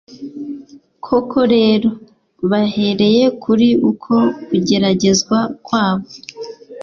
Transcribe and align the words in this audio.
koko 1.05 1.39
rero, 1.55 1.89
bahereye 2.49 3.25
kuri 3.43 3.69
uko 3.91 4.13
kugeragezwa 4.45 5.37
kwabo 5.65 6.07